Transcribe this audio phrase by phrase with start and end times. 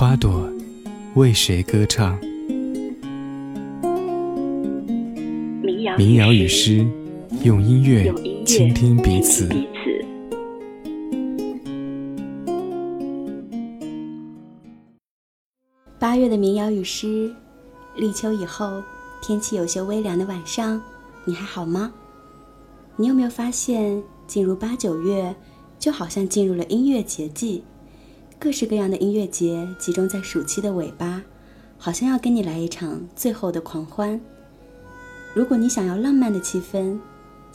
[0.00, 0.50] 花朵
[1.14, 2.18] 为谁歌唱？
[5.98, 6.86] 民谣与诗，
[7.44, 8.10] 用音乐
[8.46, 9.46] 倾听彼此。
[15.98, 17.30] 八月的民谣与诗，
[17.96, 18.82] 立秋以后，
[19.20, 20.80] 天气有些微凉的晚上，
[21.26, 21.92] 你还好吗？
[22.96, 25.36] 你有没有发现，进入八九月，
[25.78, 27.62] 就好像进入了音乐节季，
[28.40, 31.22] 各式各样的音乐节集中在暑期的尾巴，
[31.76, 34.18] 好像要跟你来一场最后的狂欢。
[35.34, 36.98] 如果你想要浪漫的气氛，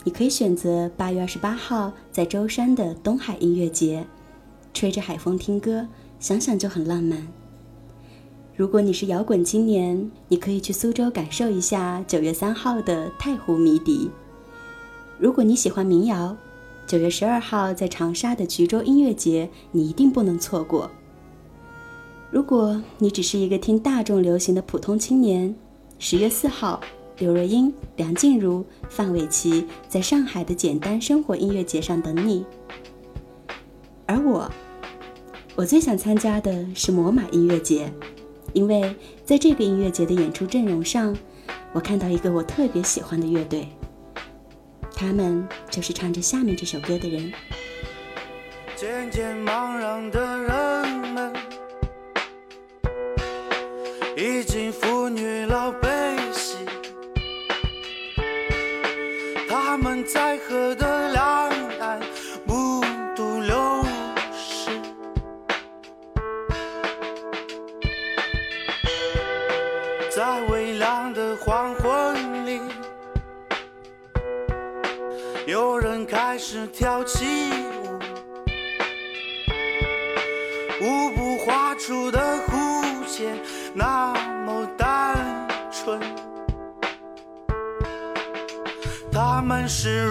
[0.04, 4.06] 你可以选择八月二十八号在舟山的东海音乐节，
[4.72, 5.88] 吹着海风听歌，
[6.20, 7.26] 想想就很浪漫。
[8.54, 14.08] 如果你是摇滚青年，你可以去苏州感受一下九月三号的太湖迷笛。
[15.18, 16.36] 如果你喜欢民谣，
[16.86, 20.88] 九月十二号在长沙的橘洲音乐节你一定不能错过。
[22.30, 25.52] 如果你只是一个听大众流行的普通青年，
[25.98, 26.80] 十月四号，
[27.18, 32.46] 刘若英、梁静茹、范玮琪在上海的简单生活音乐节上等你。
[34.06, 34.48] 而我，
[35.56, 37.92] 我最想参加的是魔马音乐节。
[38.52, 41.14] 因为在这个音乐节的演出阵容上，
[41.72, 43.68] 我看到一个我特别喜欢的乐队，
[44.98, 47.30] 他们就是唱着下面这首歌的人。
[48.74, 51.32] 渐渐茫然的人们，
[54.16, 55.88] 已经妇女老悲
[56.32, 56.56] 喜，
[59.48, 60.95] 他们在喝的
[76.78, 77.24] 跳起
[80.82, 83.34] 舞，舞步画出的弧线
[83.72, 84.12] 那
[84.44, 85.98] 么单纯，
[89.10, 90.10] 他们是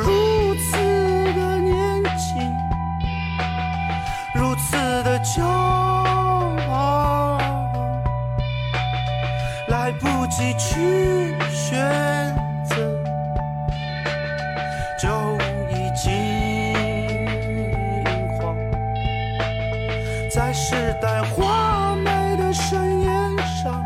[20.57, 23.11] 时代华美的盛宴
[23.45, 23.83] 上，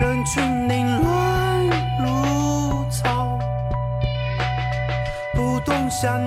[0.00, 1.66] 人群凌乱
[1.98, 3.38] 如草，
[5.34, 6.18] 不动向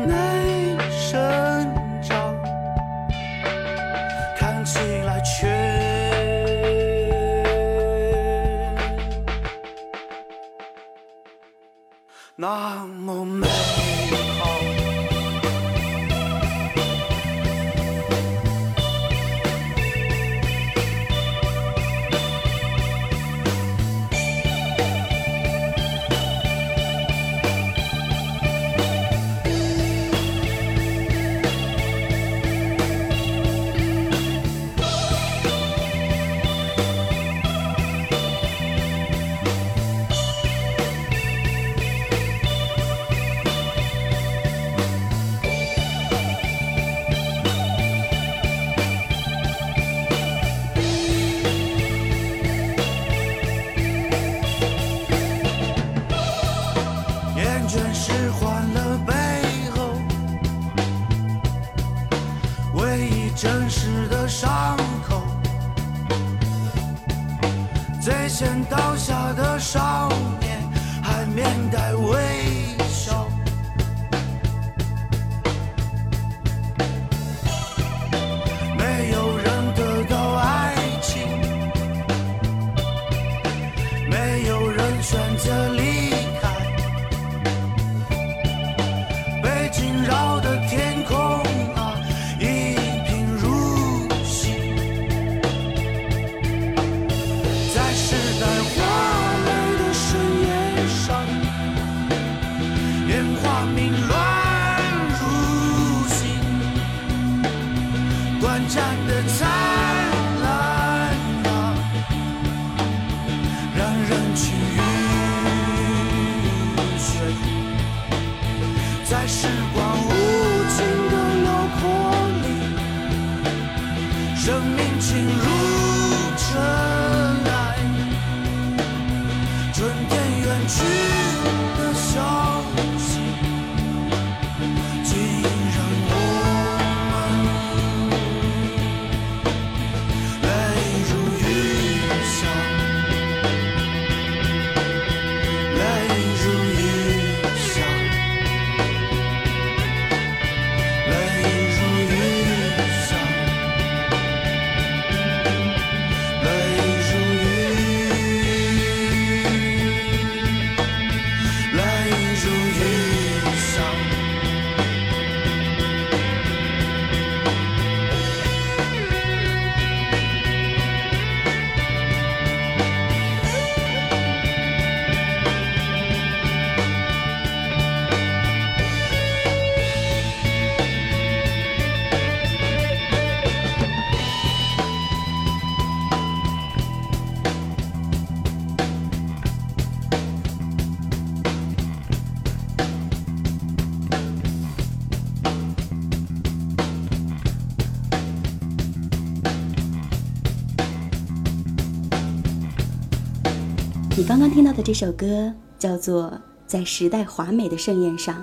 [204.81, 206.23] 这首歌叫做
[206.65, 208.35] 《在时代华美的盛宴上》，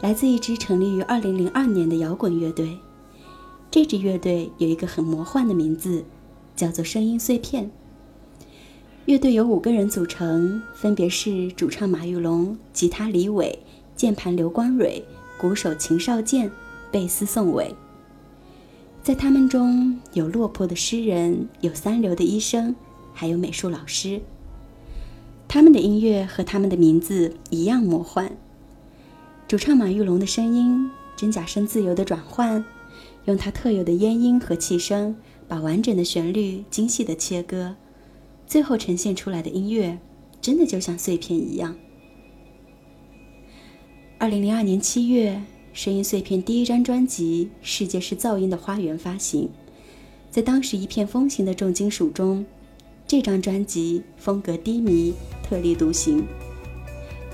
[0.00, 2.76] 来自一支成立于2002年的摇滚乐队。
[3.70, 6.04] 这支乐队有一个很魔幻的名字，
[6.56, 7.70] 叫做“声音碎片”。
[9.06, 13.56] 乐队由五个人组成，分别是主唱马玉龙、吉他李伟、
[13.94, 15.04] 键盘刘光蕊、
[15.38, 16.50] 鼓手秦少健、
[16.90, 17.72] 贝斯宋伟。
[19.02, 22.74] 在他们中有落魄的诗人，有三流的医生，
[23.14, 24.20] 还有美术老师。
[25.52, 28.30] 他们的音乐和他们的名字一样魔幻。
[29.48, 32.64] 主唱马玉龙的声音，真假声自由的转换，
[33.24, 35.16] 用他特有的咽音和气声，
[35.48, 37.74] 把完整的旋律精细的切割。
[38.46, 39.98] 最后呈现出来的音乐，
[40.40, 41.74] 真的就像碎片一样。
[44.18, 45.42] 二零零二年七月，
[45.72, 49.48] 声音碎片第一张专辑《世界是噪音的花园》发行，
[50.30, 52.46] 在当时一片风行的重金属中，
[53.10, 55.12] 这张专辑风格低迷，
[55.42, 56.24] 特立独行。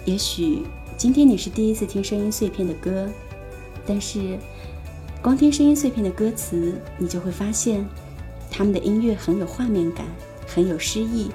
[0.07, 0.63] 也许
[0.97, 3.07] 今天你是第一次听声音碎片的歌，
[3.85, 4.39] 但是
[5.21, 7.87] 光听声音碎片的歌词，你就会发现，
[8.51, 10.07] 他们的音乐很有画面感。
[10.47, 11.29] 很有诗意，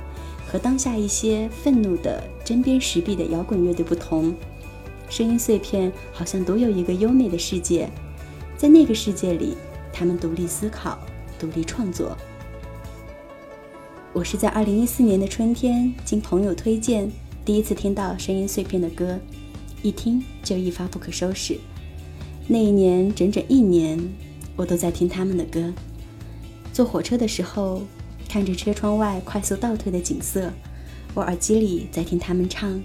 [0.47, 4.33] 和当下一些愤怒的针砭时弊的摇滚乐队不同，
[5.07, 7.87] 声音碎片好像独有一个优美的世界，
[8.57, 9.55] 在那个世界里，
[9.93, 10.97] 他们独立思考，
[11.37, 12.17] 独立创作。
[14.13, 17.09] 我是在二零一四年的春天，经朋友推荐，
[17.45, 19.17] 第一次听到声音碎片的歌，
[19.81, 21.57] 一听就一发不可收拾。
[22.45, 23.97] 那一年整整一年，
[24.57, 25.71] 我都在听他们的歌，
[26.73, 27.81] 坐火车的时候。
[28.29, 30.49] 看着车窗外快速倒退的景色，
[31.13, 32.81] 我耳机里在听他们唱。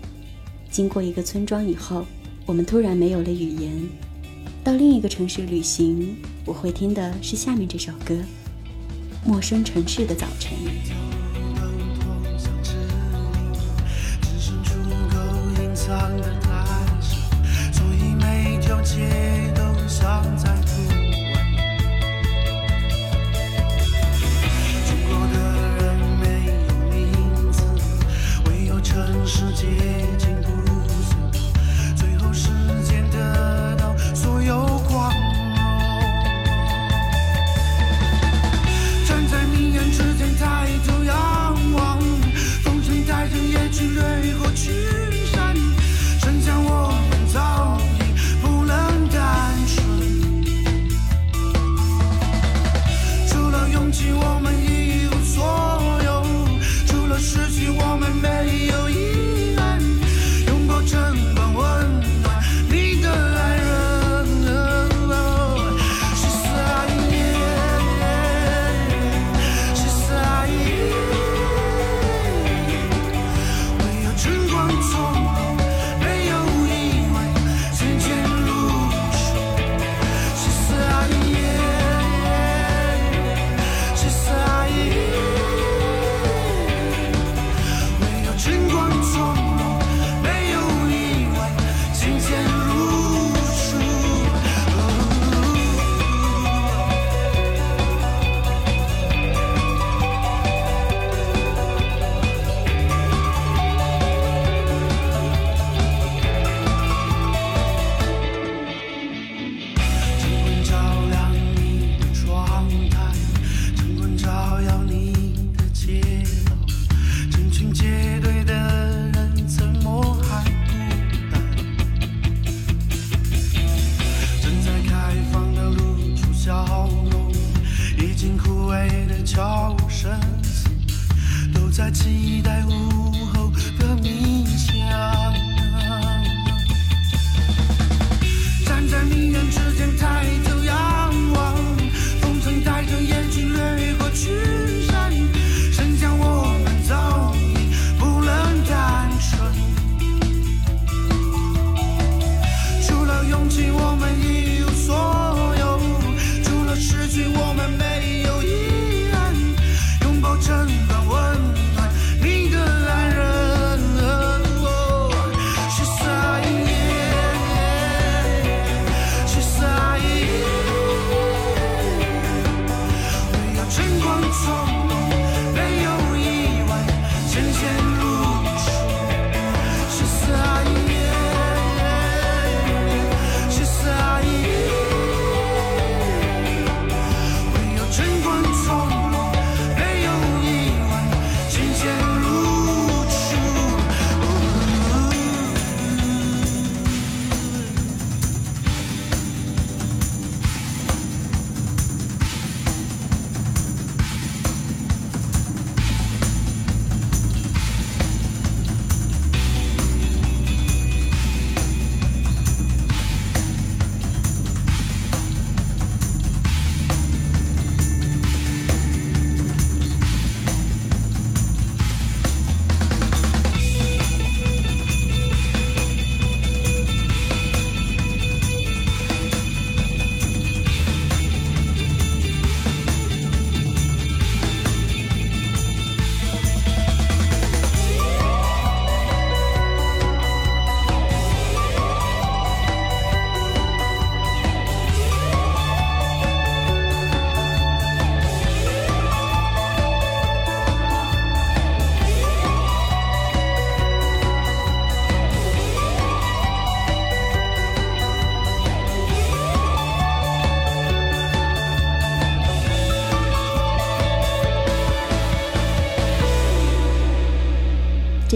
[0.69, 2.05] 经过一个村庄以后，
[2.44, 3.70] 我们突然没有了语言。
[4.64, 8.14] 到另一个城市旅行，我会听的是下面这首歌
[9.24, 10.58] 《陌生城市的早晨》。
[15.86, 19.08] 伤的太深所以每条街
[19.55, 21.06] 都像在哭。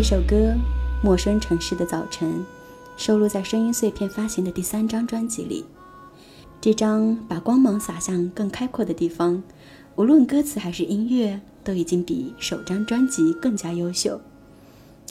[0.00, 0.35] 这首歌
[1.02, 2.26] 《陌生城市的早晨》
[2.97, 5.62] 收录在声音碎片发行的第三张专辑里。
[6.59, 9.42] 这张把光芒洒向更开阔的地方，
[9.97, 14.19] 无论歌词还是音乐，都已经比首张专辑更加优秀。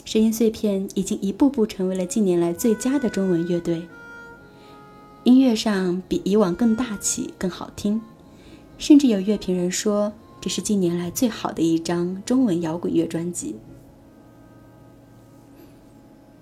[0.04, 3.86] 声音碎片已经一步步成为了近年来最佳的中文乐队。
[5.22, 8.00] 音乐上比以往更大气、更好听，
[8.76, 13.54] 甚至有乐评人说这是近年来最好的一张中文摇滚乐专辑。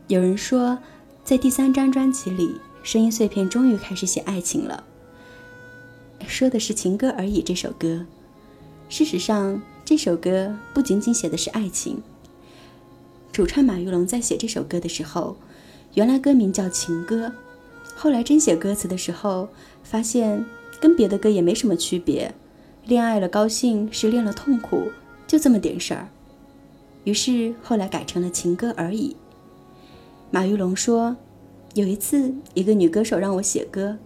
[0.08, 0.78] 有人说，
[1.22, 4.82] 在第三张专辑里，声音碎片终于开始写爱情了。
[6.26, 7.42] 说的是情歌而已。
[7.42, 8.06] 这首歌，
[8.88, 12.02] 事实上，这首歌不仅仅写的是爱情。
[13.30, 15.36] 主唱马玉龙在写这首歌的时候，
[15.92, 17.26] 原来歌名叫《情歌》，
[17.94, 19.50] 后来真写歌词的时候，
[19.84, 20.42] 发现
[20.80, 22.34] 跟别的歌也没什么区别，
[22.86, 24.84] 恋爱了高兴，失恋了痛苦，
[25.26, 26.08] 就这么点事儿。
[27.04, 29.10] 于是后来改成了《情歌而已》。
[30.30, 31.16] 马玉龙说，
[31.72, 33.96] 有一次一个女歌手让我写歌，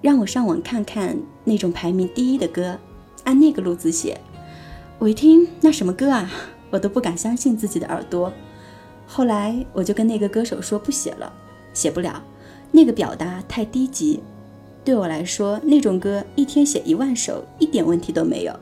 [0.00, 1.14] 让我上网看看
[1.44, 2.78] 那种排名第一的歌，
[3.24, 4.18] 按那个路子写。
[4.98, 6.30] 我一听那什么歌啊，
[6.70, 8.32] 我都不敢相信自己的耳朵。
[9.06, 11.30] 后来我就跟那个歌手说不写了，
[11.74, 12.22] 写不了，
[12.72, 14.20] 那个表达太低级。
[14.82, 18.60] 对我来说，那种歌一天写一万首一点问题都没有。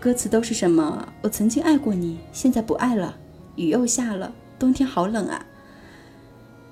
[0.00, 1.06] 歌词都是什么？
[1.22, 3.16] 我曾经爱过你，现在不爱了。
[3.54, 5.46] 雨又下了，冬天好冷啊。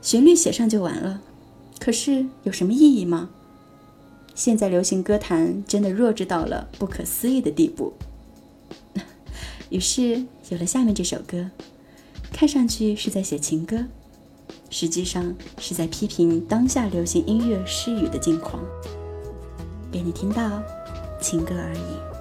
[0.06, 1.20] 旋律写上就完了，
[1.80, 3.28] 可是有什么意义吗？
[4.36, 7.92] 现在流行歌坛真的弱智到了不可思议的地步。
[9.68, 11.50] 于是有了下面这首歌。
[12.32, 13.84] 看上去是在写情歌，
[14.70, 18.62] 实际上是在批评当下流行音乐失语的境况。
[19.90, 20.62] 给你听到，
[21.20, 22.15] 情歌而已。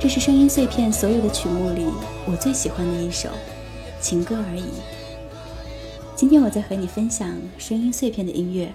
[0.00, 1.86] 这是声音碎片所有的曲目里
[2.24, 3.28] 我最喜欢的一首
[4.00, 4.62] 情歌而已。
[6.14, 8.72] 今天我在和你分享声音碎片的音乐，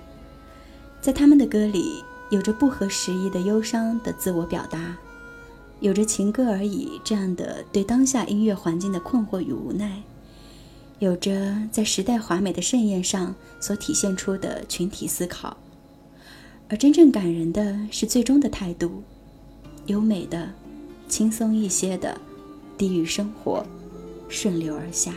[1.01, 4.97] 在他们的歌里有着不合时宜的忧伤的自我表达，
[5.79, 10.03] 有着情歌而已这样的对当下音乐环境的困惑与无奈，
[10.99, 15.55] 有着在时代华美的盛宴上所体现出的群体思考，
[16.67, 19.03] 而真正感人的是最终的态度，
[19.85, 20.49] 优美的。
[21.13, 22.19] 轻松一些的
[22.75, 23.63] 地狱生活，
[24.29, 25.13] 顺流而下。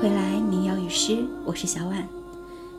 [0.00, 2.06] 回来，民谣与诗我是小婉，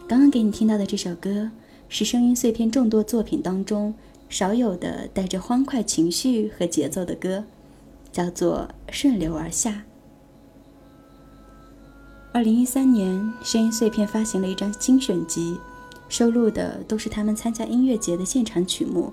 [0.07, 1.49] 刚刚给你听到的这首歌
[1.89, 3.91] 是声音碎片众多作品当中
[4.29, 7.43] 少有的带着欢快情绪和节奏的歌，
[8.11, 9.71] 叫做《顺流而下》。
[12.33, 15.57] 二零一三年，声音碎片发行了一张精选集，
[16.07, 19.11] 收录的都是他们参加音乐节的现场曲目。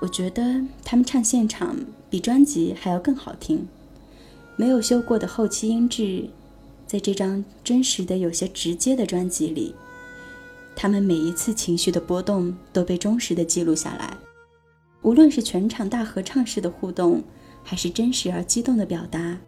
[0.00, 1.74] 我觉得他们唱现场
[2.10, 3.66] 比专辑还要更好听，
[4.56, 6.28] 没有修过的后期音质，
[6.88, 9.74] 在这张真实的、有些直接的专辑里，
[10.74, 14.16] 他们每一次情绪的波动都被忠实的记录下来。
[15.02, 17.22] 无论是全场大合唱式的互动，
[17.62, 19.38] 还是真实而激动的表达，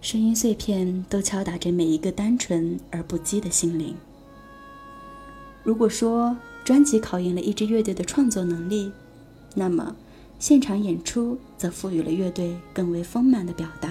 [0.00, 3.94] 声音碎片都敲打着每一个单纯而不羁的心灵。
[5.64, 8.92] 如果说专辑考验了一支乐队的创作能力，
[9.56, 9.94] 那么，
[10.38, 13.89] 现场演出则赋予了乐队更为丰满的表达。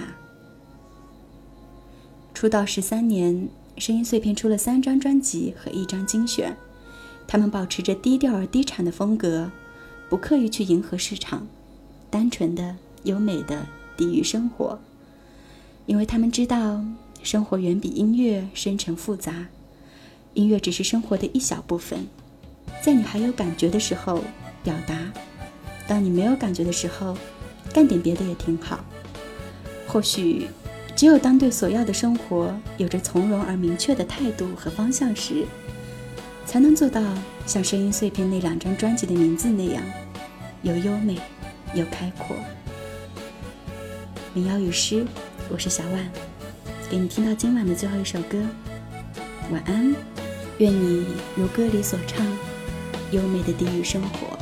[2.40, 6.56] 出道十三年，声音碎片出了三张专辑和一张精选。
[7.26, 9.52] 他们保持着低调而低产的风格，
[10.08, 11.46] 不刻意去迎合市场，
[12.08, 14.78] 单纯的、优美的抵御生活。
[15.84, 16.82] 因为他们知道，
[17.22, 19.48] 生活远比音乐深沉复杂，
[20.32, 22.06] 音乐只是生活的一小部分。
[22.82, 24.24] 在你还有感觉的时候，
[24.64, 24.96] 表达。
[25.86, 27.14] 当你没有感觉的时候，
[27.74, 28.82] 干点别的也挺好。
[29.86, 30.46] 或许，
[31.00, 35.46] 只有当对所要的生活有着从容而明确的态度和方向时，
[36.44, 37.00] 才能做到
[37.46, 39.82] 像《声音碎片》那两张专辑的名字那样，
[40.60, 41.18] 又优美
[41.72, 42.36] 又开阔。
[44.34, 45.06] 民谣与诗，
[45.48, 46.06] 我是小婉，
[46.90, 48.38] 给你听到今晚的最后一首歌。
[49.50, 49.96] 晚安，
[50.58, 52.26] 愿你如歌里所唱，
[53.10, 54.39] 优美的地狱生活。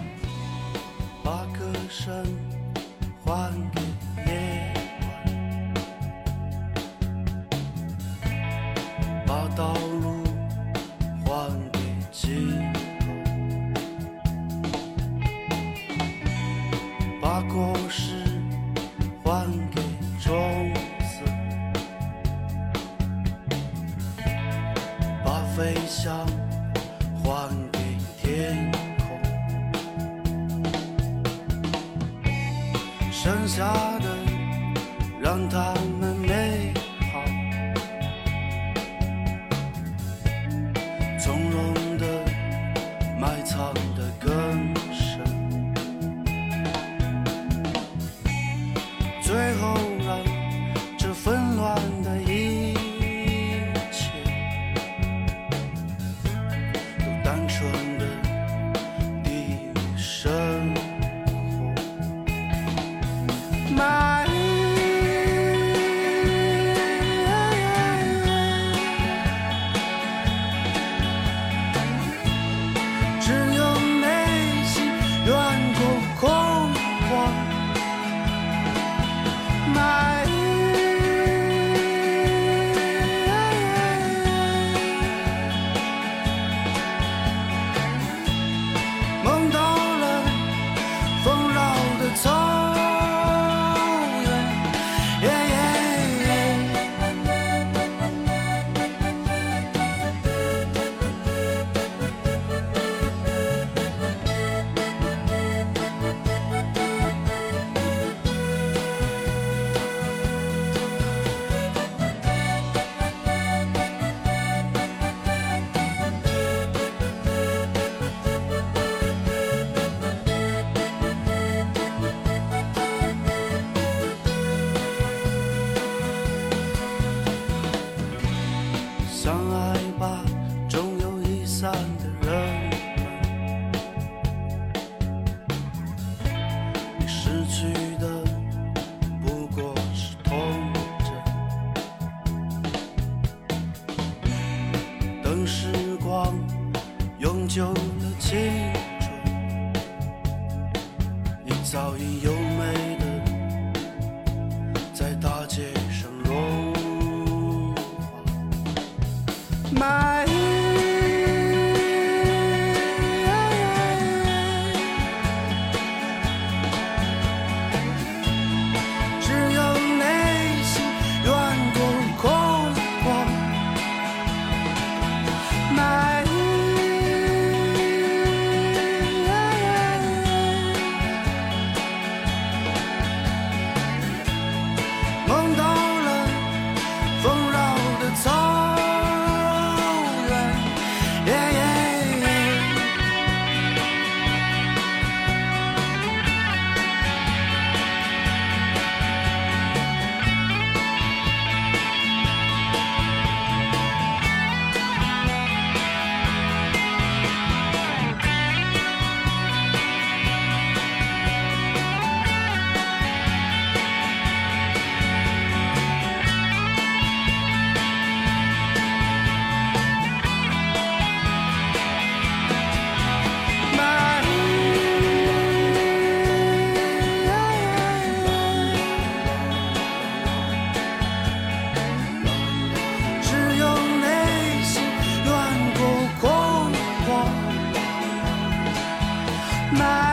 [239.79, 240.08] 满